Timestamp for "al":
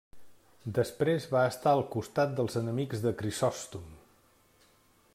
1.77-1.83